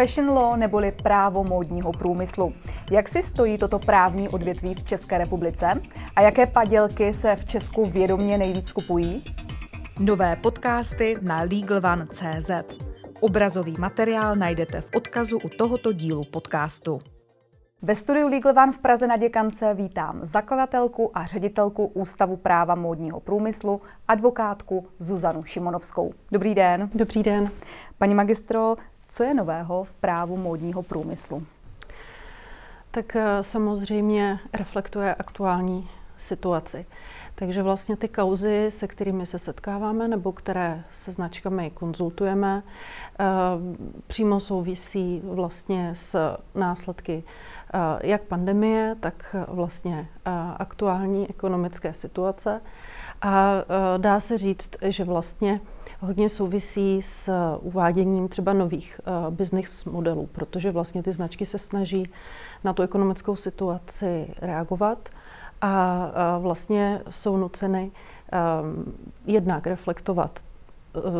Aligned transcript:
Fashion 0.00 0.30
law 0.30 0.56
neboli 0.56 0.92
právo 0.92 1.44
módního 1.44 1.92
průmyslu. 1.92 2.54
Jak 2.90 3.08
si 3.08 3.22
stojí 3.22 3.58
toto 3.58 3.78
právní 3.78 4.28
odvětví 4.28 4.74
v 4.74 4.84
České 4.84 5.18
republice 5.18 5.82
a 6.16 6.20
jaké 6.20 6.46
padělky 6.46 7.14
se 7.14 7.36
v 7.36 7.44
Česku 7.44 7.84
vědomě 7.84 8.38
nejvíc 8.38 8.72
kupují? 8.72 9.24
Nové 9.98 10.36
podcasty 10.36 11.16
na 11.20 11.40
LegalOne.cz. 11.40 12.50
Obrazový 13.20 13.74
materiál 13.78 14.36
najdete 14.36 14.80
v 14.80 14.90
odkazu 14.94 15.38
u 15.38 15.48
tohoto 15.48 15.92
dílu 15.92 16.24
podcastu. 16.24 17.00
Ve 17.82 17.94
studiu 17.94 18.28
Legal 18.28 18.58
One 18.62 18.72
v 18.72 18.78
Praze 18.78 19.06
na 19.06 19.16
Děkance 19.16 19.74
vítám 19.74 20.18
zakladatelku 20.22 21.18
a 21.18 21.26
ředitelku 21.26 21.86
Ústavu 21.86 22.36
práva 22.36 22.74
módního 22.74 23.20
průmyslu, 23.20 23.80
advokátku 24.08 24.88
Zuzanu 24.98 25.44
Šimonovskou. 25.44 26.12
Dobrý 26.32 26.54
den. 26.54 26.90
Dobrý 26.94 27.22
den. 27.22 27.50
Paní 27.98 28.14
magistro, 28.14 28.76
co 29.10 29.22
je 29.22 29.34
nového 29.34 29.84
v 29.84 29.94
právu 29.94 30.36
módního 30.36 30.82
průmyslu? 30.82 31.46
Tak 32.90 33.16
eh, 33.16 33.24
samozřejmě 33.40 34.38
reflektuje 34.52 35.14
aktuální 35.14 35.88
situaci. 36.16 36.86
Takže 37.34 37.62
vlastně 37.62 37.96
ty 37.96 38.08
kauzy, 38.08 38.66
se 38.68 38.86
kterými 38.86 39.26
se 39.26 39.38
setkáváme 39.38 40.08
nebo 40.08 40.32
které 40.32 40.84
se 40.92 41.12
značkami 41.12 41.70
konzultujeme, 41.70 42.62
eh, 43.20 43.24
přímo 44.06 44.40
souvisí 44.40 45.20
vlastně 45.24 45.90
s 45.94 46.36
následky 46.54 47.22
eh, 47.74 48.06
jak 48.06 48.22
pandemie, 48.22 48.96
tak 49.00 49.36
vlastně 49.48 50.08
aktuální 50.56 51.30
ekonomické 51.30 51.94
situace. 51.94 52.60
A 53.22 53.52
dá 53.96 54.20
se 54.20 54.38
říct, 54.38 54.70
že 54.82 55.04
vlastně 55.04 55.60
hodně 56.00 56.28
souvisí 56.28 57.02
s 57.02 57.32
uváděním 57.60 58.28
třeba 58.28 58.52
nových 58.52 59.00
uh, 59.06 59.34
business 59.34 59.84
modelů, 59.84 60.28
protože 60.32 60.70
vlastně 60.70 61.02
ty 61.02 61.12
značky 61.12 61.46
se 61.46 61.58
snaží 61.58 62.10
na 62.64 62.72
tu 62.72 62.82
ekonomickou 62.82 63.36
situaci 63.36 64.34
reagovat 64.40 65.08
a 65.60 66.06
uh, 66.36 66.42
vlastně 66.42 67.00
jsou 67.10 67.36
nuceny 67.36 67.90
um, 67.90 68.94
jednak 69.26 69.66
reflektovat 69.66 70.40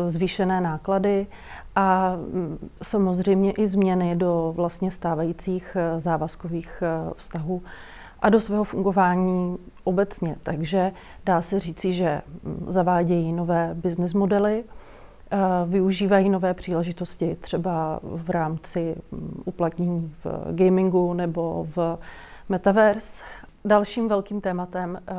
zvýšené 0.07 0.61
náklady 0.61 1.27
a 1.75 2.15
um, 2.15 2.59
samozřejmě 2.81 3.51
i 3.51 3.67
změny 3.67 4.15
do 4.15 4.53
vlastně 4.55 4.91
stávajících 4.91 5.77
závazkových 5.97 6.83
vztahů 7.15 7.63
a 8.21 8.29
do 8.29 8.39
svého 8.39 8.63
fungování 8.63 9.57
obecně. 9.83 10.35
Takže 10.43 10.91
dá 11.25 11.41
se 11.41 11.59
říci, 11.59 11.93
že 11.93 12.21
zavádějí 12.67 13.33
nové 13.33 13.71
business 13.73 14.13
modely, 14.13 14.63
eh, 14.63 15.37
využívají 15.65 16.29
nové 16.29 16.53
příležitosti 16.53 17.37
třeba 17.39 17.99
v 18.03 18.29
rámci 18.29 18.95
mm, 19.11 19.43
uplatnění 19.45 20.15
v 20.23 20.55
gamingu 20.55 21.13
nebo 21.13 21.67
v 21.75 21.97
metaverse. 22.49 23.23
Dalším 23.65 24.07
velkým 24.07 24.41
tématem 24.41 25.01
eh, 25.01 25.13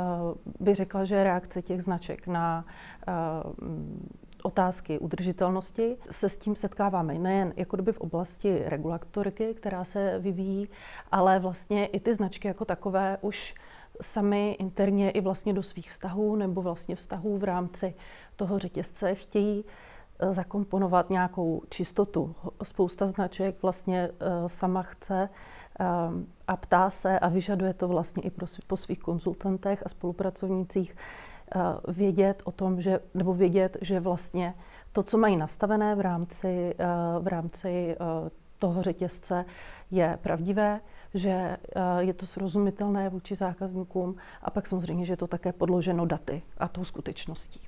bych 0.60 0.76
řekla, 0.76 1.04
že 1.04 1.14
je 1.14 1.24
reakce 1.24 1.62
těch 1.62 1.82
značek 1.82 2.26
na 2.26 2.64
eh, 3.08 3.12
otázky 4.42 4.98
udržitelnosti 4.98 5.96
se 6.10 6.28
s 6.28 6.38
tím 6.38 6.54
setkáváme 6.54 7.14
nejen 7.14 7.52
jako 7.56 7.76
doby 7.76 7.92
v 7.92 8.00
oblasti 8.00 8.62
regulatoriky, 8.66 9.54
která 9.54 9.84
se 9.84 10.18
vyvíjí, 10.18 10.68
ale 11.12 11.38
vlastně 11.38 11.86
i 11.86 12.00
ty 12.00 12.14
značky 12.14 12.48
jako 12.48 12.64
takové 12.64 13.18
už 13.20 13.54
sami 14.00 14.56
interně 14.58 15.10
i 15.10 15.20
vlastně 15.20 15.52
do 15.52 15.62
svých 15.62 15.90
vztahů 15.90 16.36
nebo 16.36 16.62
vlastně 16.62 16.96
vztahů 16.96 17.38
v 17.38 17.44
rámci 17.44 17.94
toho 18.36 18.58
řetězce 18.58 19.14
chtějí 19.14 19.64
eh, 20.18 20.32
zakomponovat 20.32 21.10
nějakou 21.10 21.62
čistotu. 21.68 22.34
Spousta 22.62 23.06
značek 23.06 23.62
vlastně 23.62 24.08
eh, 24.08 24.48
sama 24.48 24.82
chce 24.82 25.28
eh, 25.80 25.84
a 26.46 26.56
ptá 26.56 26.90
se 26.90 27.18
a 27.18 27.28
vyžaduje 27.28 27.74
to 27.74 27.88
vlastně 27.88 28.22
i 28.22 28.30
po 28.66 28.76
svých 28.76 28.98
konzultantech 28.98 29.82
a 29.86 29.88
spolupracovnících 29.88 30.96
vědět 31.88 32.42
o 32.44 32.52
tom, 32.52 32.80
že, 32.80 33.00
nebo 33.14 33.34
vědět, 33.34 33.76
že 33.80 34.00
vlastně 34.00 34.54
to, 34.92 35.02
co 35.02 35.18
mají 35.18 35.36
nastavené 35.36 35.94
v 35.94 36.00
rámci, 36.00 36.74
v 37.20 37.26
rámci 37.26 37.96
toho 38.58 38.82
řetězce, 38.82 39.44
je 39.90 40.18
pravdivé, 40.22 40.80
že 41.14 41.30
eh, 41.30 41.58
je 41.98 42.12
to 42.12 42.26
srozumitelné 42.26 43.08
vůči 43.08 43.34
zákazníkům 43.34 44.16
a 44.42 44.50
pak 44.50 44.66
samozřejmě, 44.66 45.04
že 45.04 45.12
je 45.12 45.16
to 45.16 45.26
také 45.26 45.52
podloženo 45.52 46.06
daty 46.06 46.42
a 46.58 46.68
tou 46.68 46.84
skutečností. 46.84 47.60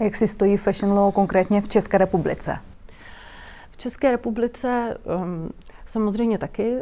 A 0.00 0.04
jak 0.04 0.16
si 0.16 0.28
stojí 0.28 0.56
fashion 0.56 0.92
law 0.92 1.12
konkrétně 1.12 1.60
v 1.60 1.68
České 1.68 1.98
republice? 1.98 2.58
V 3.70 3.76
České 3.76 4.10
republice 4.10 4.98
um, 5.04 5.50
samozřejmě 5.86 6.38
taky 6.38 6.72
uh, 6.72 6.80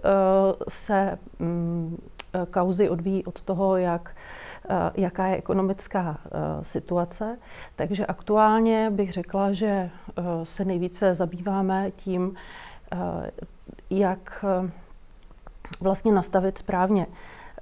se 0.68 1.18
um, 1.40 1.98
kauzy 2.50 2.88
odvíjí 2.88 3.24
od 3.24 3.42
toho, 3.42 3.76
jak 3.76 4.16
jaká 4.94 5.26
je 5.26 5.36
ekonomická 5.36 6.20
situace. 6.62 7.38
Takže 7.76 8.06
aktuálně 8.06 8.90
bych 8.90 9.12
řekla, 9.12 9.52
že 9.52 9.90
se 10.44 10.64
nejvíce 10.64 11.14
zabýváme 11.14 11.90
tím, 11.90 12.34
jak 13.90 14.44
vlastně 15.80 16.12
nastavit 16.12 16.58
správně 16.58 17.06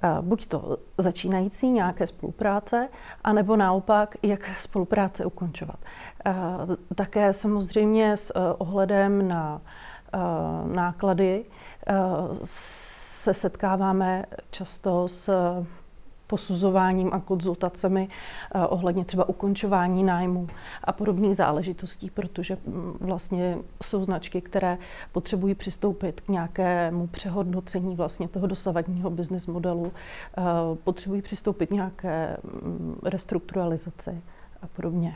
eh, 0.03 0.09
buď 0.21 0.45
to 0.45 0.77
začínající 0.97 1.69
nějaké 1.69 2.07
spolupráce, 2.07 2.89
anebo 3.23 3.55
naopak, 3.55 4.15
jak 4.23 4.49
spolupráce 4.59 5.25
ukončovat. 5.25 5.79
Eh, 6.25 6.33
také 6.95 7.33
samozřejmě 7.33 8.17
s 8.17 8.33
eh, 8.35 8.53
ohledem 8.57 9.27
na 9.27 9.61
náklady 10.73 11.45
se 12.43 13.33
setkáváme 13.33 14.25
často 14.49 15.07
s 15.07 15.33
posuzováním 16.27 17.09
a 17.13 17.19
konzultacemi 17.19 18.07
eh, 18.55 18.67
ohledně 18.67 19.05
třeba 19.05 19.29
ukončování 19.29 20.03
nájmu 20.03 20.47
a 20.83 20.91
podobných 20.91 21.35
záležitostí, 21.35 22.09
protože 22.09 22.57
mm, 22.65 22.97
vlastně 22.99 23.57
jsou 23.83 24.03
značky, 24.03 24.41
které 24.41 24.77
potřebují 25.11 25.55
přistoupit 25.55 26.21
k 26.21 26.27
nějakému 26.27 27.07
přehodnocení 27.07 27.95
vlastně 27.95 28.27
toho 28.27 28.47
dosavadního 28.47 29.09
business 29.09 29.47
modelu, 29.47 29.91
eh, 30.37 30.41
potřebují 30.83 31.21
přistoupit 31.21 31.67
k 31.67 31.71
nějaké 31.71 32.37
mm, 32.43 32.99
restrukturalizaci 33.03 34.21
a 34.61 34.67
podobně. 34.67 35.15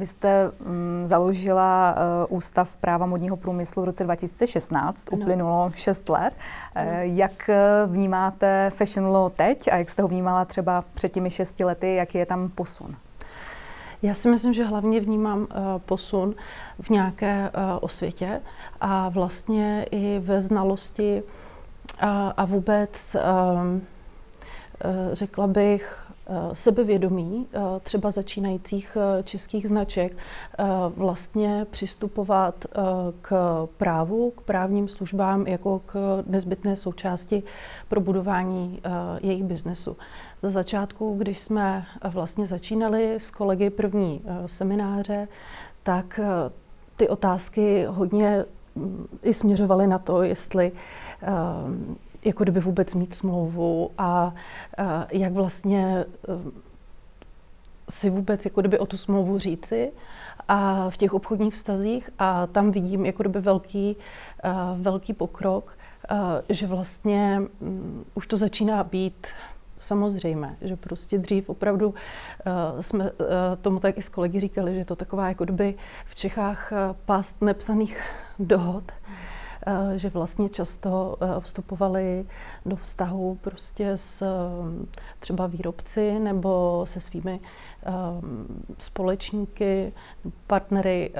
Vy 0.00 0.06
jste 0.06 0.50
um, 0.50 1.06
založila 1.06 1.94
uh, 2.28 2.36
Ústav 2.36 2.76
práva 2.76 3.06
modního 3.06 3.36
průmyslu 3.36 3.82
v 3.82 3.84
roce 3.84 4.04
2016, 4.04 5.10
no. 5.12 5.18
uplynulo 5.18 5.70
6 5.74 6.08
let. 6.08 6.34
No. 6.76 6.82
Uh, 6.82 6.88
jak 7.00 7.50
vnímáte 7.86 8.70
fashion 8.74 9.06
law 9.06 9.32
teď 9.36 9.68
a 9.72 9.76
jak 9.76 9.90
jste 9.90 10.02
ho 10.02 10.08
vnímala 10.08 10.44
třeba 10.44 10.84
před 10.94 11.12
těmi 11.12 11.30
6 11.30 11.60
lety, 11.60 11.94
jaký 11.94 12.18
je 12.18 12.26
tam 12.26 12.48
posun? 12.48 12.96
Já 14.02 14.14
si 14.14 14.30
myslím, 14.30 14.52
že 14.52 14.64
hlavně 14.64 15.00
vnímám 15.00 15.40
uh, 15.40 15.46
posun 15.78 16.34
v 16.80 16.90
nějaké 16.90 17.50
uh, 17.54 17.62
osvětě 17.80 18.40
a 18.80 19.08
vlastně 19.08 19.86
i 19.90 20.18
ve 20.18 20.40
znalosti 20.40 21.22
uh, 21.22 22.08
a 22.36 22.44
vůbec, 22.44 23.16
uh, 23.16 23.20
uh, 23.64 23.80
řekla 25.14 25.46
bych, 25.46 26.09
Eh, 26.09 26.09
sebevědomí 26.52 27.46
eh, 27.52 27.60
třeba 27.82 28.10
začínajících 28.10 28.96
eh, 29.00 29.22
českých 29.22 29.68
značek 29.68 30.16
vlastně 30.96 31.66
přistupovat 31.70 32.66
k 33.22 33.32
právu, 33.76 34.30
k 34.30 34.40
právním 34.40 34.88
službám 34.88 35.46
jako 35.46 35.78
k 35.86 36.22
nezbytné 36.26 36.76
součásti 36.76 37.42
pro 37.88 38.00
budování 38.00 38.82
jejich 39.20 39.44
biznesu. 39.44 39.96
Za 40.40 40.48
začátku, 40.48 41.14
když 41.18 41.38
jsme 41.38 41.86
vlastně 42.04 42.46
začínali 42.46 43.14
s 43.14 43.30
kolegy 43.30 43.70
první 43.70 44.22
semináře, 44.46 45.28
tak 45.82 46.20
ty 46.96 47.08
otázky 47.08 47.84
hodně 47.88 48.44
mm, 48.74 49.06
i 49.22 49.34
směřovaly 49.34 49.86
na 49.86 49.98
to, 49.98 50.22
jestli 50.22 50.72
jako 52.24 52.42
kdyby 52.44 52.60
vůbec 52.60 52.94
mít 52.94 53.14
smlouvu 53.14 53.90
a, 53.98 54.34
a 54.78 55.06
jak 55.12 55.32
vlastně 55.32 56.04
eh, 56.28 56.60
si 57.90 58.10
vůbec 58.10 58.44
jako 58.44 58.60
kdyby 58.60 58.78
o 58.78 58.86
tu 58.86 58.96
smlouvu 58.96 59.38
říci 59.38 59.92
a 60.48 60.90
v 60.90 60.96
těch 60.96 61.14
obchodních 61.14 61.54
vztazích 61.54 62.10
a 62.18 62.46
tam 62.46 62.70
vidím 62.70 63.06
jako 63.06 63.22
kdyby 63.22 63.40
velký, 63.40 63.96
uh, 64.44 64.80
velký 64.80 65.12
pokrok, 65.12 65.78
uh, 66.10 66.18
že 66.48 66.66
vlastně 66.66 67.42
um, 67.60 68.04
už 68.14 68.26
to 68.26 68.36
začíná 68.36 68.84
být 68.84 69.26
samozřejmé, 69.78 70.56
že 70.60 70.76
prostě 70.76 71.18
dřív 71.18 71.48
opravdu 71.48 71.88
uh, 71.88 71.94
jsme 72.80 73.04
uh, 73.04 73.26
tomu 73.60 73.80
tak 73.80 73.98
i 73.98 74.02
s 74.02 74.08
kolegy 74.08 74.40
říkali, 74.40 74.72
že 74.72 74.78
je 74.78 74.84
to 74.84 74.96
taková 74.96 75.28
jako 75.28 75.44
kdyby 75.44 75.74
v 76.04 76.14
Čechách 76.14 76.72
uh, 76.72 76.96
past 77.04 77.42
nepsaných 77.42 78.02
dohod. 78.38 78.84
Že 79.96 80.08
vlastně 80.08 80.48
často 80.48 81.18
vstupovali 81.40 82.26
do 82.66 82.76
vztahu 82.76 83.38
prostě 83.40 83.88
s 83.88 84.26
třeba 85.18 85.46
výrobci 85.46 86.18
nebo 86.18 86.82
se 86.84 87.00
svými 87.00 87.40
společníky, 88.78 89.92
partnery, 90.46 91.12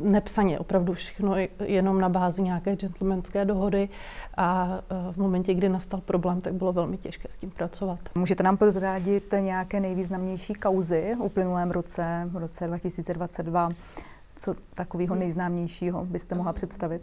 nepsaně, 0.00 0.58
opravdu 0.58 0.92
všechno 0.92 1.34
jenom 1.64 2.00
na 2.00 2.08
bázi 2.08 2.42
nějaké 2.42 2.76
gentlemanské 2.76 3.44
dohody 3.44 3.88
a 4.36 4.78
v 5.12 5.16
momentě, 5.16 5.54
kdy 5.54 5.68
nastal 5.68 6.00
problém, 6.00 6.40
tak 6.40 6.54
bylo 6.54 6.72
velmi 6.72 6.98
těžké 6.98 7.28
s 7.30 7.38
tím 7.38 7.50
pracovat. 7.50 7.98
Můžete 8.14 8.42
nám 8.42 8.56
prozrádit 8.56 9.34
nějaké 9.40 9.80
nejvýznamnější 9.80 10.54
kauzy 10.54 11.14
v 11.18 11.22
uplynulém 11.22 11.70
roce, 11.70 12.28
v 12.32 12.36
roce 12.36 12.66
2022? 12.66 13.68
Co 14.42 14.54
takového 14.74 15.14
nejznámějšího 15.14 16.04
byste 16.04 16.34
mohla 16.34 16.52
představit? 16.52 17.02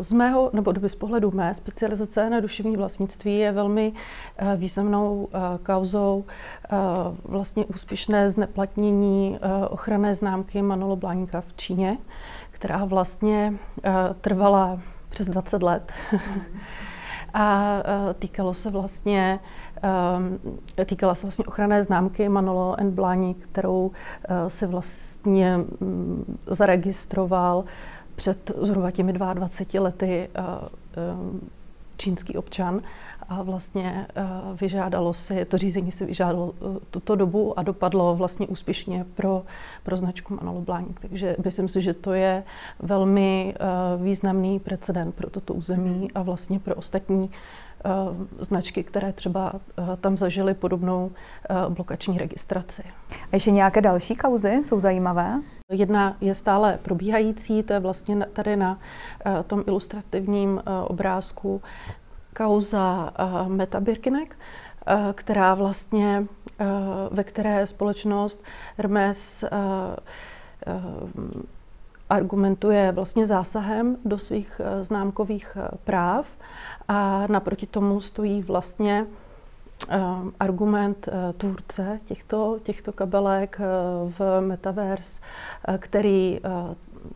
Z 0.00 0.12
mého, 0.12 0.50
nebo 0.52 0.72
z 0.86 0.94
pohledu 0.94 1.30
mé 1.30 1.54
specializace 1.54 2.30
na 2.30 2.40
duševní 2.40 2.76
vlastnictví 2.76 3.38
je 3.38 3.52
velmi 3.52 3.92
eh, 4.36 4.56
významnou 4.56 5.28
eh, 5.32 5.38
kauzou 5.62 6.24
eh, 6.64 6.76
vlastně 7.24 7.64
úspěšné 7.64 8.30
zneplatnění 8.30 9.38
ochranné 9.70 10.14
známky 10.14 10.62
Manolo 10.62 10.96
Blanka 10.96 11.40
v 11.40 11.52
Číně, 11.56 11.98
která 12.50 12.84
vlastně 12.84 13.54
trvala 14.20 14.80
přes 15.08 15.28
20 15.28 15.62
let. 15.62 15.92
A 17.34 17.82
týkalo 18.18 18.54
se 18.54 18.70
vlastně 18.70 19.40
týkala 20.86 21.14
se 21.14 21.26
vlastně 21.26 21.44
ochranné 21.44 21.82
známky 21.82 22.28
Manolo 22.28 22.80
and 22.80 22.90
Blani, 22.90 23.34
kterou 23.34 23.90
si 24.48 24.66
vlastně 24.66 25.58
zaregistroval 26.46 27.64
před 28.16 28.52
zhruba 28.60 28.90
těmi 28.90 29.12
22 29.12 29.82
lety 29.82 30.28
čínský 31.98 32.36
občan 32.36 32.80
a 33.28 33.42
vlastně 33.42 34.06
eh, 34.08 34.22
vyžádalo 34.60 35.14
si, 35.14 35.44
to 35.44 35.58
řízení 35.58 35.92
si 35.92 36.06
vyžádalo 36.06 36.54
tuto 36.90 37.16
dobu 37.16 37.58
a 37.58 37.62
dopadlo 37.62 38.16
vlastně 38.16 38.46
úspěšně 38.46 39.06
pro, 39.14 39.42
pro 39.82 39.96
značku 39.96 40.34
Manolo 40.34 40.60
Blanc. 40.60 40.88
Takže 41.00 41.36
myslím 41.44 41.68
si, 41.68 41.82
že 41.82 41.94
to 41.94 42.12
je 42.12 42.44
velmi 42.80 43.54
významný 43.96 44.60
precedent 44.60 45.14
pro 45.14 45.30
toto 45.30 45.54
území 45.54 46.12
a 46.14 46.22
vlastně 46.22 46.58
pro 46.58 46.74
ostatní 46.74 47.30
značky, 48.38 48.84
které 48.84 49.12
třeba 49.12 49.52
tam 50.00 50.16
zažily 50.16 50.54
podobnou 50.54 51.10
blokační 51.68 52.18
registraci. 52.18 52.82
A 53.10 53.36
ještě 53.36 53.50
nějaké 53.50 53.80
další 53.80 54.16
kauzy 54.16 54.60
jsou 54.64 54.80
zajímavé? 54.80 55.40
Jedna 55.72 56.16
je 56.20 56.34
stále 56.34 56.78
probíhající, 56.82 57.62
to 57.62 57.72
je 57.72 57.80
vlastně 57.80 58.26
tady 58.32 58.56
na 58.56 58.78
eh, 59.26 59.42
tom 59.42 59.64
ilustrativním 59.66 60.62
eh, 60.66 60.70
obrázku 60.84 61.62
kauza 62.36 63.12
eh, 63.18 63.48
Meta 63.48 63.80
Birkinek, 63.80 64.38
která 65.14 65.54
vlastně, 65.54 66.26
ve 67.10 67.24
které 67.24 67.66
společnost 67.66 68.44
Hermes 68.76 69.44
argumentuje 72.10 72.92
vlastně 72.92 73.26
zásahem 73.26 73.96
do 74.04 74.18
svých 74.18 74.60
známkových 74.82 75.56
práv 75.84 76.36
a 76.88 77.26
naproti 77.26 77.66
tomu 77.66 78.00
stojí 78.00 78.42
vlastně 78.42 79.06
Ehm, 79.88 80.32
argument 80.40 81.08
eh, 81.08 81.32
tvůrce 81.32 82.00
těchto, 82.04 82.58
těchto 82.62 82.92
kabelek 82.92 83.60
eh, 83.60 83.64
v 84.18 84.40
Metaverse, 84.40 85.20
eh, 85.68 85.78
který 85.78 86.40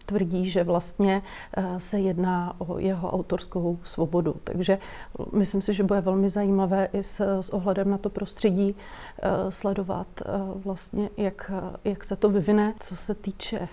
tvrdí, 0.07 0.51
že 0.51 0.65
vlastně 0.65 1.23
se 1.79 2.01
jedná 2.01 2.55
o 2.59 2.79
jeho 2.79 3.11
autorskou 3.11 3.79
svobodu. 3.83 4.35
Takže 4.45 4.79
myslím 5.33 5.63
si, 5.63 5.75
že 5.75 5.83
bude 5.83 6.01
velmi 6.01 6.29
zajímavé 6.29 6.89
i 6.93 7.03
s, 7.03 7.41
s 7.41 7.51
ohledem 7.51 7.91
na 7.91 7.99
to 7.99 8.11
prostředí 8.11 8.75
sledovat 9.49 10.07
vlastně, 10.55 11.11
jak, 11.17 11.51
jak 11.85 12.05
se 12.05 12.17
to 12.17 12.29
vyvine, 12.29 12.75
co 12.81 12.97
se 12.97 13.15
týče 13.15 13.69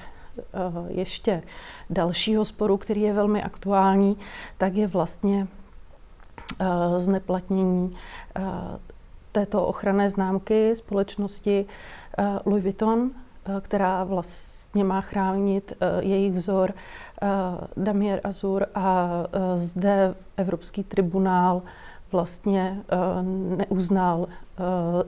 ještě 0.88 1.44
dalšího 1.90 2.46
sporu, 2.46 2.78
který 2.78 3.02
je 3.02 3.14
velmi 3.14 3.44
aktuální, 3.44 4.18
tak 4.58 4.76
je 4.76 4.88
vlastně 4.88 5.48
Eh, 5.48 5.59
zneplatnění 6.98 7.98
eh, 8.36 8.42
této 9.32 9.66
ochranné 9.66 10.10
známky 10.10 10.76
společnosti 10.76 11.66
eh, 12.18 12.40
Louis 12.46 12.64
Vuitton, 12.64 13.12
která 13.62 14.04
vlastně 14.04 14.84
má 14.84 15.02
chránit 15.02 15.74
jejich 16.00 16.34
vzor 16.34 16.74
Damier 17.78 18.22
Azur 18.24 18.66
a 18.76 19.10
zde 19.56 20.16
Evropský 20.38 20.84
tribunál 20.84 21.62
vlastně 22.12 22.82
neuznal 23.58 24.28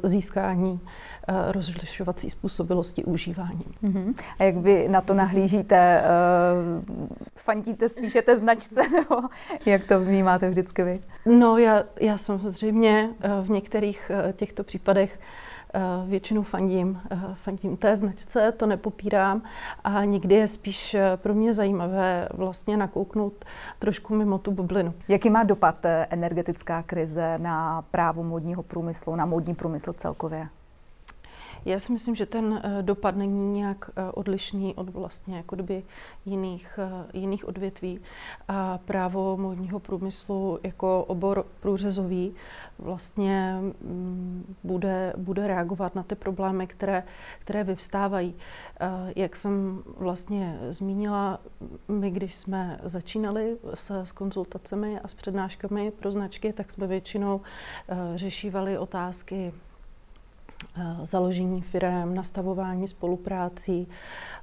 získání 0.03 0.80
Eh, 1.27 1.51
rozlišovací 1.51 2.30
způsobilosti 2.30 3.03
užívání. 3.03 3.65
Uh-huh. 3.83 4.15
A 4.39 4.44
jak 4.44 4.56
vy 4.56 4.88
na 4.88 5.01
to 5.01 5.13
nahlížíte? 5.13 6.03
Uh, 6.03 6.83
fandíte 7.36 7.89
spíše 7.89 8.21
té 8.21 8.38
značce, 8.38 8.81
nebo 8.94 9.21
jak 9.65 9.88
to 9.88 10.00
vnímáte 10.00 10.50
vždycky 10.50 10.83
vy? 10.83 11.00
No, 11.25 11.57
já, 11.57 11.83
já 12.00 12.18
samozřejmě 12.18 13.09
eh, 13.21 13.30
v 13.42 13.50
některých 13.50 14.12
těchto 14.33 14.63
případech 14.63 15.19
většinou 16.06 16.41
fandím, 16.41 17.01
fandím 17.33 17.77
té 17.77 17.95
značce, 17.95 18.51
to 18.51 18.65
nepopírám 18.65 19.41
a 19.83 20.06
někdy 20.06 20.35
je 20.35 20.47
spíš 20.47 20.95
pro 21.15 21.33
mě 21.33 21.53
zajímavé 21.53 22.29
vlastně 22.33 22.77
nakouknout 22.77 23.45
trošku 23.79 24.15
mimo 24.15 24.38
tu 24.38 24.51
bublinu. 24.51 24.94
Jaký 25.07 25.29
má 25.29 25.44
dopad 25.44 25.85
energetická 26.09 26.83
krize 26.83 27.38
na 27.38 27.81
právo 27.81 28.23
módního 28.23 28.63
průmyslu, 28.63 29.15
na 29.15 29.25
módní 29.25 29.56
průmysl 29.56 29.94
celkově? 29.94 30.47
Já 31.65 31.79
si 31.79 31.91
myslím, 31.91 32.15
že 32.15 32.25
ten 32.25 32.62
eh, 32.63 32.83
dopad 32.83 33.15
není 33.15 33.51
nějak 33.51 33.89
eh, 33.95 34.12
odlišný 34.12 34.75
od 34.75 34.89
vlastně 34.89 35.38
jako 35.38 35.56
doby 35.56 35.83
jiných, 36.25 36.79
eh, 36.81 37.17
jiných 37.17 37.47
odvětví. 37.47 38.00
A 38.47 38.77
právo 38.77 39.38
módního 39.38 39.79
průmyslu 39.79 40.59
jako 40.63 41.03
obor 41.07 41.45
průřezový 41.59 42.35
vlastně 42.79 43.57
mm, 43.62 44.31
bude, 44.63 45.13
bude 45.18 45.48
reagovat 45.48 45.96
na 45.96 46.04
ty 46.04 46.16
problémy, 46.16 46.68
které, 46.68 47.04
které 47.40 47.63
vyvstávají. 47.63 48.36
Jak 49.16 49.36
jsem 49.36 49.84
vlastně 49.98 50.60
zmínila, 50.69 51.40
my 51.88 52.12
když 52.12 52.36
jsme 52.36 52.80
začínali 52.84 53.58
s, 53.74 54.04
s 54.04 54.12
konzultacemi 54.12 55.00
a 55.00 55.08
s 55.08 55.13
přednáškami 55.13 55.92
pro 55.92 56.12
značky, 56.12 56.54
tak 56.54 56.72
jsme 56.72 56.88
většinou 56.88 57.42
řešívali 58.16 58.78
otázky 58.78 59.54
Eh, 60.78 61.06
založení 61.06 61.62
firm, 61.62 62.16
nastavování 62.16 62.88
spoluprácí, 62.88 63.88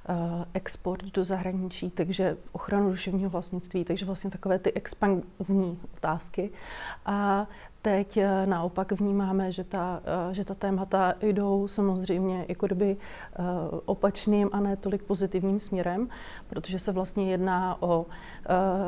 eh, 0.09 0.13
export 0.53 1.03
do 1.03 1.23
zahraničí, 1.23 1.89
takže 1.89 2.37
ochranu 2.51 2.89
duševního 2.89 3.29
vlastnictví, 3.29 3.85
takže 3.85 4.05
vlastně 4.05 4.29
takové 4.29 4.59
ty 4.59 4.73
expanzní 4.73 5.79
otázky. 5.97 6.49
A 7.05 7.47
Teď 7.81 8.17
eh, 8.17 8.45
naopak 8.45 8.91
vnímáme, 8.91 9.51
že 9.51 9.63
ta, 9.63 10.01
eh, 10.29 10.33
že 10.33 10.45
ta 10.45 10.55
témata 10.55 11.13
jdou 11.21 11.67
samozřejmě 11.67 12.45
jako 12.47 12.65
kdyby 12.65 12.97
eh, 12.97 13.43
opačným 13.85 14.49
a 14.51 14.59
ne 14.59 14.75
tolik 14.75 15.03
pozitivním 15.03 15.59
směrem, 15.59 16.09
protože 16.49 16.79
se 16.79 16.91
vlastně 16.91 17.31
jedná 17.31 17.81
o 17.81 18.05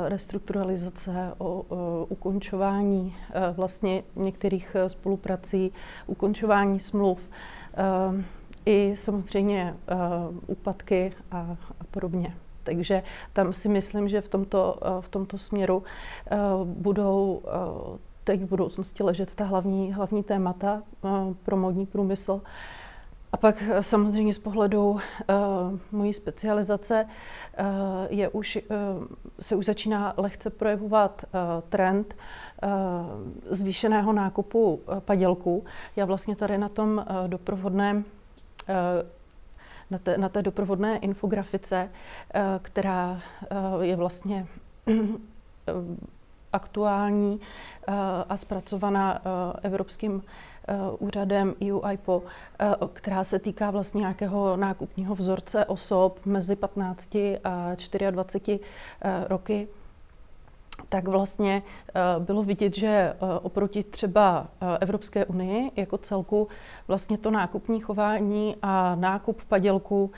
restrukturalizace, 0.07 1.33
o 1.37 1.65
ukončování 2.09 3.15
vlastně 3.55 4.03
některých 4.15 4.75
spoluprací, 4.87 5.71
ukončování 6.07 6.79
smluv, 6.79 7.29
i 8.65 8.93
samozřejmě 8.95 9.75
úpadky 10.47 11.13
a, 11.31 11.37
a 11.79 11.83
podobně. 11.91 12.33
Takže 12.63 13.03
tam 13.33 13.53
si 13.53 13.69
myslím, 13.69 14.09
že 14.09 14.21
v 14.21 14.29
tomto, 14.29 14.75
v 15.01 15.09
tomto 15.09 15.37
směru 15.37 15.83
budou 16.63 17.41
teď 18.23 18.41
v 18.41 18.49
budoucnosti 18.49 19.03
ležet 19.03 19.35
ta 19.35 19.45
hlavní, 19.45 19.93
hlavní 19.93 20.23
témata 20.23 20.83
uh, 21.01 21.33
pro 21.33 21.57
modní 21.57 21.85
průmysl. 21.85 22.41
A 23.31 23.37
pak 23.37 23.63
uh, 23.69 23.79
samozřejmě 23.79 24.33
z 24.33 24.37
pohledu 24.37 24.89
uh, 24.91 24.99
mojí 25.91 26.13
specializace 26.13 27.05
uh, 27.59 27.65
je 28.09 28.29
už, 28.29 28.59
uh, 28.99 29.05
se 29.39 29.55
už 29.55 29.65
začíná 29.65 30.13
lehce 30.17 30.49
projevovat 30.49 31.25
uh, 31.25 31.39
trend 31.69 32.15
uh, 32.63 32.69
zvýšeného 33.49 34.13
nákupu 34.13 34.73
uh, 34.73 34.99
padělků. 34.99 35.65
Já 35.95 36.05
vlastně 36.05 36.35
tady 36.35 36.57
na 36.57 36.69
tom 36.69 37.05
uh, 37.09 37.27
doprovodném 37.27 37.97
uh, 37.97 38.75
na 39.91 39.97
té, 39.97 40.17
na 40.17 40.29
té 40.29 40.41
doprovodné 40.41 40.97
infografice, 40.97 41.89
která 42.61 43.21
je 43.81 43.95
vlastně 43.95 44.47
aktuální 46.53 47.39
eh, 47.87 47.93
a 48.29 48.37
zpracovaná 48.37 49.15
eh, 49.15 49.59
Evropským 49.63 50.23
eh, 50.67 50.75
úřadem 50.99 51.55
EU 51.69 51.81
IPO, 51.91 52.23
která 52.93 53.23
se 53.23 53.39
týká 53.39 53.71
vlastně 53.71 53.99
nějakého 53.99 54.57
nákupního 54.57 55.15
vzorce 55.15 55.65
osob 55.65 56.19
mezi 56.25 56.55
15 56.55 57.15
a 57.43 57.75
24 58.11 58.59
roky. 59.27 59.67
tak 60.89 61.07
vlastně 61.07 61.63
bylo 62.19 62.43
vidět, 62.43 62.75
že 62.75 63.13
oproti 63.41 63.83
třeba 63.83 64.47
Evropské 64.79 65.25
unii 65.25 65.71
jako 65.75 65.97
celku 65.97 66.47
vlastně 66.87 67.17
to 67.17 67.31
nákupní 67.31 67.79
chování 67.79 68.55
a 68.61 68.95
nákup 68.95 69.41
padělků 69.43 70.11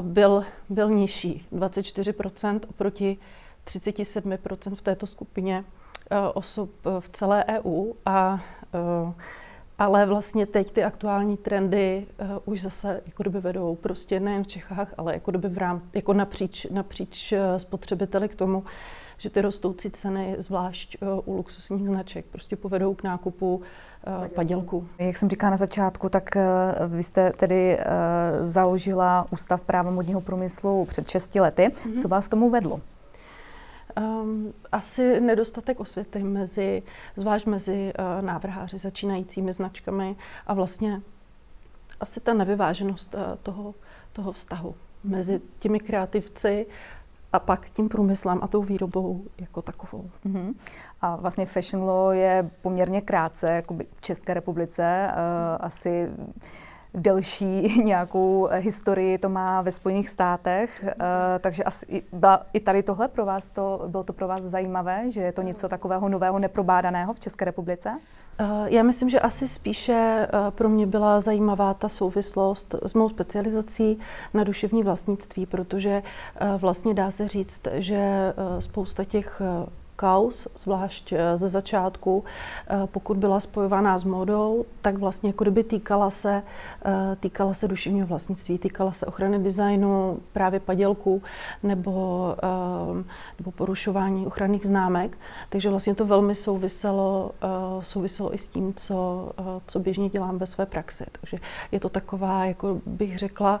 byl, 0.00 0.44
byl 0.68 0.90
nižší. 0.90 1.46
24% 1.52 2.60
oproti 2.68 3.18
37% 3.66 4.74
v 4.74 4.82
této 4.82 5.06
skupině 5.06 5.64
osob 6.34 6.70
v 7.00 7.08
celé 7.08 7.44
EU 7.44 7.92
a 8.06 8.40
ale 9.78 10.06
vlastně 10.06 10.46
teď 10.46 10.72
ty 10.72 10.84
aktuální 10.84 11.36
trendy 11.36 12.06
už 12.44 12.62
zase 12.62 13.00
jako 13.06 13.22
doby 13.22 13.40
vedou 13.40 13.74
prostě 13.74 14.20
nejen 14.20 14.44
v 14.44 14.46
Čechách, 14.46 14.94
ale 14.98 15.12
jako 15.14 15.30
doby 15.30 15.48
v 15.48 15.58
rám, 15.58 15.82
jako 15.92 16.12
napříč, 16.12 16.66
napříč 16.70 17.34
spotřebiteli 17.56 18.28
k 18.28 18.34
tomu, 18.34 18.64
že 19.18 19.30
ty 19.30 19.40
rostoucí 19.40 19.90
ceny, 19.90 20.36
zvlášť 20.38 20.96
u 21.24 21.34
luxusních 21.36 21.86
značek, 21.86 22.24
prostě 22.24 22.56
povedou 22.56 22.94
k 22.94 23.02
nákupu 23.02 23.56
uh, 23.56 24.28
padělku. 24.28 24.88
Jak 24.98 25.16
jsem 25.16 25.30
říkala 25.30 25.50
na 25.50 25.56
začátku, 25.56 26.08
tak 26.08 26.30
vy 26.88 27.02
jste 27.02 27.30
tedy 27.30 27.78
založila 28.40 29.26
Ústav 29.30 29.64
práva 29.64 29.90
modního 29.90 30.20
průmyslu 30.20 30.84
před 30.84 31.08
6 31.08 31.34
lety. 31.34 31.62
Mm-hmm. 31.62 32.00
Co 32.00 32.08
vás 32.08 32.28
tomu 32.28 32.50
vedlo? 32.50 32.80
Um, 34.00 34.52
asi 34.72 35.20
nedostatek 35.20 35.80
osvěty 35.80 36.22
mezi, 36.22 36.82
zvlášť 37.16 37.46
mezi 37.46 37.92
uh, 37.98 38.24
návrháři 38.24 38.78
začínajícími 38.78 39.52
značkami 39.52 40.16
a 40.46 40.54
vlastně 40.54 41.02
asi 42.00 42.20
ta 42.20 42.34
nevyváženost 42.34 43.14
uh, 43.14 43.20
toho, 43.42 43.74
toho 44.12 44.32
vztahu 44.32 44.74
mezi 45.04 45.40
těmi 45.58 45.80
kreativci 45.80 46.66
a 47.32 47.38
pak 47.38 47.68
tím 47.68 47.88
průmyslem 47.88 48.38
a 48.42 48.48
tou 48.48 48.62
výrobou 48.62 49.24
jako 49.38 49.62
takovou. 49.62 50.10
Uh-huh. 50.26 50.54
A 51.00 51.16
vlastně 51.16 51.46
fashion 51.46 51.82
law 51.82 52.14
je 52.14 52.50
poměrně 52.62 53.00
krátce, 53.00 53.50
jako 53.50 53.74
v 53.74 54.00
České 54.00 54.34
republice, 54.34 55.10
uh, 55.10 55.16
asi 55.60 56.08
delší 56.94 57.82
nějakou 57.84 58.48
historii 58.52 59.18
to 59.18 59.28
má 59.28 59.62
ve 59.62 59.72
Spojených 59.72 60.08
státech, 60.08 60.84
uh, 60.84 60.90
takže 61.40 61.64
asi 61.64 62.02
byla 62.12 62.46
i 62.52 62.60
tady 62.60 62.82
tohle 62.82 63.08
pro 63.08 63.26
vás, 63.26 63.48
to, 63.48 63.84
bylo 63.86 64.04
to 64.04 64.12
pro 64.12 64.28
vás 64.28 64.40
zajímavé, 64.40 65.10
že 65.10 65.20
je 65.20 65.32
to 65.32 65.42
něco 65.42 65.68
takového 65.68 66.08
nového, 66.08 66.38
neprobádaného 66.38 67.12
v 67.12 67.20
České 67.20 67.44
republice? 67.44 67.98
Eh, 68.38 68.44
já 68.66 68.82
myslím, 68.82 69.08
že 69.08 69.20
asi 69.20 69.48
spíše 69.48 69.92
eh, 69.92 70.50
pro 70.50 70.68
mě 70.68 70.86
byla 70.86 71.20
zajímavá 71.20 71.74
ta 71.74 71.88
souvislost 71.88 72.74
s 72.82 72.94
mou 72.94 73.08
specializací 73.08 73.98
na 74.34 74.44
duševní 74.44 74.82
vlastnictví, 74.82 75.46
protože 75.46 76.02
vlastně 76.56 76.94
dá 76.94 77.10
se 77.10 77.28
říct, 77.28 77.62
že 77.72 78.34
spousta 78.58 79.04
těch 79.04 79.42
kaus, 79.96 80.48
zvlášť 80.56 81.12
eh, 81.12 81.36
ze 81.36 81.48
začátku, 81.48 82.24
eh, 82.24 82.86
pokud 82.86 83.16
byla 83.16 83.40
spojovaná 83.40 83.98
s 83.98 84.04
modou, 84.04 84.64
tak 84.80 84.98
vlastně 84.98 85.28
jako 85.28 85.44
kdyby 85.44 85.64
týkala 85.64 86.10
se, 86.10 86.42
eh, 86.84 87.16
týkala 87.20 87.54
se 87.54 87.68
duševního 87.68 88.06
vlastnictví, 88.06 88.58
týkala 88.58 88.92
se 88.92 89.06
ochrany 89.06 89.38
designu, 89.38 90.18
právě 90.32 90.60
padělku 90.60 91.22
nebo, 91.62 92.34
nebo 93.38 93.50
porušování 93.50 94.26
ochranných 94.26 94.66
známek. 94.66 95.18
Takže 95.48 95.70
vlastně 95.70 95.94
to 95.94 96.06
velmi 96.06 96.34
souviselo, 96.34 97.30
souviselo 97.80 98.34
i 98.34 98.38
s 98.38 98.48
tím, 98.48 98.74
co, 98.74 99.30
co 99.66 99.78
běžně 99.78 100.08
dělám 100.08 100.38
ve 100.38 100.46
své 100.46 100.66
praxi. 100.66 101.04
Takže 101.20 101.36
je 101.72 101.80
to 101.80 101.88
taková, 101.88 102.44
jako 102.44 102.80
bych 102.86 103.18
řekla, 103.18 103.60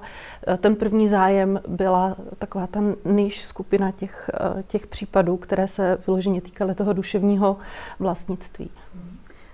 ten 0.60 0.76
první 0.76 1.08
zájem 1.08 1.60
byla 1.68 2.16
taková 2.38 2.66
ta 2.66 2.80
níž 3.04 3.44
skupina 3.44 3.90
těch, 3.90 4.30
těch 4.66 4.86
případů, 4.86 5.36
které 5.36 5.68
se 5.68 5.98
vyloženě 6.06 6.31
vyloženě 6.32 6.40
týkaly 6.40 6.74
toho 6.74 6.92
duševního 6.92 7.56
vlastnictví. 7.98 8.70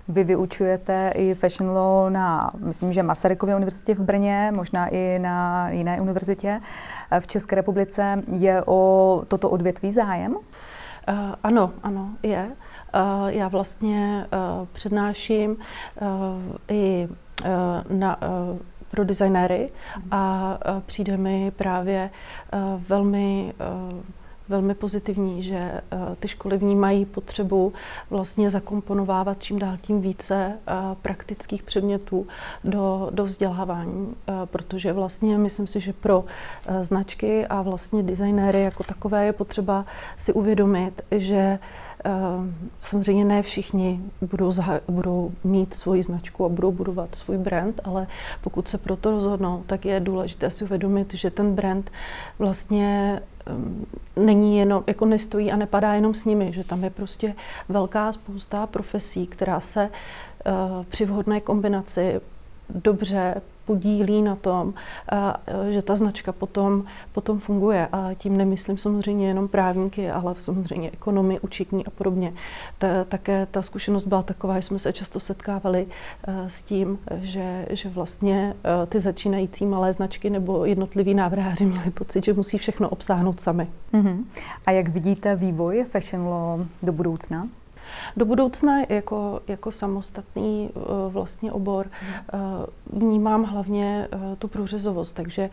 Vy 0.07 0.23
vyučujete 0.23 1.11
i 1.15 1.33
fashion 1.33 1.69
law 1.69 2.09
na, 2.09 2.51
myslím, 2.57 2.93
že 2.93 3.03
Masarykově 3.03 3.55
univerzitě 3.55 3.95
v 3.95 3.99
Brně, 3.99 4.51
možná 4.55 4.87
i 4.87 5.19
na 5.19 5.69
jiné 5.69 6.01
univerzitě 6.01 6.61
v 7.19 7.27
České 7.27 7.55
republice. 7.55 8.23
Je 8.31 8.63
o 8.65 9.23
toto 9.27 9.49
odvětví 9.49 9.91
zájem? 9.91 10.35
Uh, 10.35 10.41
ano, 11.43 11.71
ano, 11.83 12.09
je. 12.23 12.45
Uh, 12.45 13.27
já 13.27 13.47
vlastně 13.47 14.25
uh, 14.33 14.67
přednáším 14.73 15.51
uh, 15.51 15.57
i 16.67 17.07
uh, 17.07 17.97
na 17.97 18.21
uh, 18.21 18.57
pro 18.91 19.03
designéry 19.03 19.69
a 20.11 20.57
přijde 20.85 21.17
mi 21.17 21.51
právě 21.51 22.09
velmi 22.87 23.53
velmi 24.49 24.75
pozitivní, 24.75 25.43
že 25.43 25.57
eh, 25.57 25.81
ty 26.19 26.27
školy 26.27 26.57
vnímají 26.57 27.05
potřebu 27.05 27.73
vlastně 28.09 28.49
zakomponovávat 28.49 29.43
čím 29.43 29.59
dál 29.59 29.77
tím 29.81 30.01
více 30.01 30.53
eh, 30.67 30.73
praktických 31.01 31.63
předmětů 31.63 32.27
do, 32.63 33.09
do 33.11 33.25
vzdělávání, 33.25 34.15
eh, 34.27 34.33
protože 34.45 34.93
vlastně 34.93 35.37
myslím 35.37 35.67
si, 35.67 35.79
že 35.79 35.93
pro 35.93 36.25
značky 36.81 37.47
a 37.47 37.61
vlastně 37.61 38.03
designéry 38.03 38.61
jako 38.61 38.83
takové 38.83 39.25
je 39.25 39.33
potřeba 39.33 39.85
si 40.17 40.33
uvědomit, 40.33 41.01
že 41.11 41.59
Samozřejmě 42.81 43.25
ne 43.25 43.41
všichni 43.41 44.01
budou, 44.21 44.49
zaha- 44.49 44.81
budou 44.87 45.31
mít 45.43 45.73
svoji 45.73 46.03
značku 46.03 46.45
a 46.45 46.49
budou 46.49 46.71
budovat 46.71 47.15
svůj 47.15 47.37
brand, 47.37 47.81
ale 47.83 48.07
pokud 48.41 48.67
se 48.67 48.77
proto 48.77 49.11
rozhodnou, 49.11 49.63
tak 49.67 49.85
je 49.85 49.99
důležité 49.99 50.51
si 50.51 50.63
uvědomit, 50.63 51.13
že 51.13 51.31
ten 51.31 51.55
brand 51.55 51.91
vlastně 52.39 53.21
um, 53.51 53.85
není 54.15 54.57
jenom, 54.57 54.83
jako 54.87 55.05
nestojí 55.05 55.51
a 55.51 55.55
nepadá 55.55 55.93
jenom 55.93 56.13
s 56.13 56.25
nimi, 56.25 56.53
že 56.53 56.63
tam 56.63 56.83
je 56.83 56.89
prostě 56.89 57.35
velká 57.69 58.11
spousta 58.11 58.67
profesí, 58.67 59.27
která 59.27 59.59
se 59.59 59.89
uh, 59.89 60.85
při 60.89 61.05
vhodné 61.05 61.41
kombinaci 61.41 62.21
dobře 62.69 63.41
podílí 63.65 64.21
na 64.21 64.35
tom, 64.35 64.73
že 65.69 65.81
ta 65.81 65.95
značka 65.95 66.31
potom, 66.31 66.83
potom 67.13 67.39
funguje. 67.39 67.87
A 67.91 68.09
tím 68.13 68.37
nemyslím 68.37 68.77
samozřejmě 68.77 69.27
jenom 69.27 69.47
právníky, 69.47 70.11
ale 70.11 70.35
samozřejmě 70.37 70.91
ekonomy, 70.91 71.39
učitní 71.39 71.85
a 71.85 71.89
podobně. 71.89 72.33
Ta, 72.77 72.87
také 73.03 73.47
ta 73.51 73.61
zkušenost 73.61 74.05
byla 74.05 74.23
taková, 74.23 74.59
že 74.59 74.61
jsme 74.61 74.79
se 74.79 74.93
často 74.93 75.19
setkávali 75.19 75.87
s 76.47 76.63
tím, 76.63 76.99
že, 77.21 77.65
že 77.69 77.89
vlastně 77.89 78.55
ty 78.89 78.99
začínající 78.99 79.65
malé 79.65 79.93
značky 79.93 80.29
nebo 80.29 80.65
jednotliví 80.65 81.13
návrháři 81.13 81.65
měli 81.65 81.91
pocit, 81.91 82.25
že 82.25 82.33
musí 82.33 82.57
všechno 82.57 82.89
obsáhnout 82.89 83.41
sami. 83.41 83.67
Uh-huh. 83.93 84.23
A 84.65 84.71
jak 84.71 84.87
vidíte 84.87 85.35
vývoj 85.35 85.85
fashion 85.91 86.27
law 86.27 86.65
do 86.83 86.91
budoucna? 86.91 87.47
Do 88.17 88.25
budoucna 88.25 88.79
jako, 88.89 89.41
jako 89.47 89.71
samostatný 89.71 90.69
uh, 90.73 90.83
vlastně 91.13 91.51
obor 91.51 91.87
uh, 92.33 92.39
vnímám 93.01 93.43
hlavně 93.43 94.07
uh, 94.13 94.35
tu 94.35 94.47
průřezovost, 94.47 95.15
takže 95.15 95.49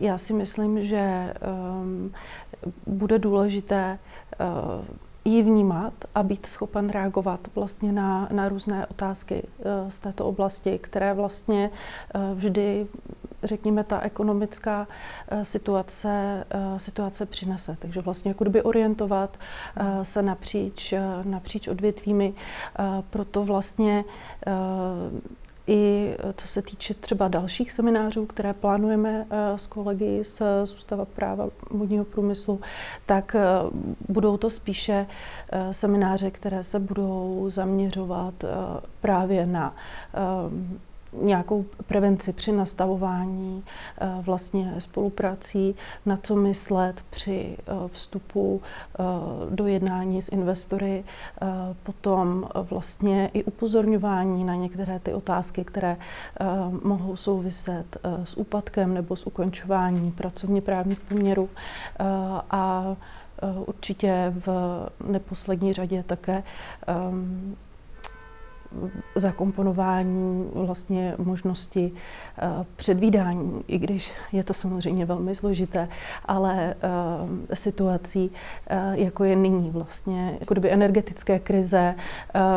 já 0.00 0.18
si 0.18 0.32
myslím, 0.32 0.84
že 0.84 1.34
bude 2.86 3.18
důležité 3.18 3.98
ji 5.24 5.42
vnímat 5.42 5.92
a 6.14 6.22
být 6.22 6.46
schopen 6.46 6.90
reagovat 6.90 7.40
vlastně 7.54 7.92
na, 7.92 8.28
na 8.32 8.48
různé 8.48 8.86
otázky 8.86 9.42
z 9.88 9.98
této 9.98 10.26
oblasti, 10.26 10.78
které 10.78 11.14
vlastně 11.14 11.70
vždy 12.34 12.86
řekněme, 13.44 13.84
ta 13.84 14.00
ekonomická 14.00 14.88
eh, 15.28 15.44
situace, 15.44 16.44
eh, 16.50 16.80
situace 16.80 17.26
přinese. 17.26 17.76
Takže 17.78 18.00
vlastně 18.00 18.30
jako 18.30 18.44
kdyby 18.44 18.62
orientovat 18.62 19.38
eh, 19.76 20.04
se 20.04 20.22
napříč, 20.22 20.94
napříč 21.24 21.68
odvětvími, 21.68 22.34
proto 23.10 23.44
vlastně 23.44 24.04
i 25.66 26.14
co 26.36 26.48
se 26.48 26.62
týče 26.62 26.94
třeba 26.94 27.28
dalších 27.28 27.72
seminářů, 27.72 28.26
které 28.26 28.54
plánujeme 28.54 29.26
s 29.56 29.66
kolegy 29.66 30.24
z 30.24 30.42
Ústava 30.74 31.04
práva 31.04 31.48
vodního 31.70 32.04
průmyslu, 32.04 32.60
tak 33.06 33.36
budou 34.08 34.36
to 34.36 34.50
spíše 34.50 35.06
semináře, 35.70 36.30
které 36.30 36.64
se 36.64 36.78
budou 36.78 37.44
zaměřovat 37.48 38.34
právě 39.00 39.46
na 39.46 39.74
nějakou 41.20 41.64
prevenci 41.86 42.32
při 42.32 42.52
nastavování 42.52 43.64
eh, 44.00 44.08
vlastně 44.22 44.74
spoluprací, 44.78 45.74
na 46.06 46.16
co 46.16 46.36
myslet 46.36 47.04
při 47.10 47.56
eh, 47.58 47.72
vstupu 47.88 48.62
eh, 48.62 49.02
do 49.50 49.66
jednání 49.66 50.22
s 50.22 50.28
investory, 50.28 51.04
potom 51.82 52.48
vlastně 52.54 53.30
i 53.34 53.44
upozorňování 53.44 54.44
na 54.44 54.54
některé 54.54 54.98
ty 54.98 55.14
otázky, 55.14 55.64
které 55.64 55.96
mohou 56.84 57.16
souviset 57.16 57.96
s 58.24 58.36
úpadkem 58.36 58.94
nebo 58.94 59.16
s 59.16 59.26
ukončováním 59.26 60.12
pracovně 60.12 60.60
právních 60.60 61.00
poměrů. 61.00 61.48
A 62.50 62.96
určitě 63.66 64.34
v 64.46 64.48
neposlední 65.06 65.72
řadě 65.72 66.02
také 66.02 66.42
zakomponování 69.14 70.50
vlastně 70.54 71.14
možnosti 71.18 71.92
eh, 72.38 72.64
předvídání, 72.76 73.64
i 73.68 73.78
když 73.78 74.12
je 74.32 74.44
to 74.44 74.54
samozřejmě 74.54 75.06
velmi 75.06 75.34
složité, 75.34 75.88
ale 76.24 76.74
eh, 77.50 77.56
situací, 77.56 78.30
jako 78.92 79.24
je 79.24 79.36
nyní 79.36 79.70
vlastně, 79.70 80.36
jako 80.40 80.54
kdyby 80.54 80.70
energetické 80.70 81.38
krize, 81.38 81.94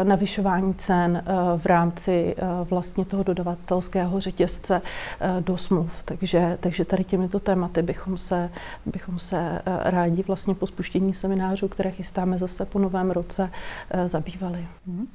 navyšování 0.04 0.74
cen 0.74 1.24
v 1.58 1.66
rámci 1.66 2.36
vlastně 2.70 3.06
toho 3.06 3.24
dodavatelského 3.24 4.20
řetězce 4.20 4.82
do 5.40 5.58
smluv. 5.58 6.04
Takže, 6.04 6.58
takže 6.60 6.86
tady 6.86 7.04
těmito 7.04 7.40
tématy 7.40 7.82
bychom 7.82 8.18
se, 8.18 8.50
bychom 8.86 9.20
se 9.20 9.62
rádi 9.66 10.24
vlastně 10.28 10.56
po 10.56 10.68
spuštění 10.68 11.14
seminářů, 11.14 11.68
které 11.68 11.92
chystáme 11.92 12.38
zase 12.38 12.66
po 12.66 12.80
novém 12.80 13.12
roce, 13.12 13.50
zabývali. 14.06 14.68
Mm-hmm. 14.90 15.06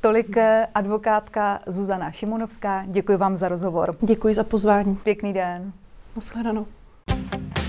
Tolik 0.00 0.36
eh, 0.36 0.66
advokátka 0.74 1.60
Zuzana 1.66 2.10
Šimonovská. 2.10 2.84
Děkuji 2.86 3.18
vám 3.18 3.36
za 3.36 3.48
rozhovor. 3.48 3.96
Děkuji 4.00 4.34
za 4.34 4.44
pozvání. 4.44 4.96
Pěkný 4.96 5.32
den. 5.32 5.72
Naschledanou. 6.16 6.66
thank 7.30 7.58
you 7.58 7.59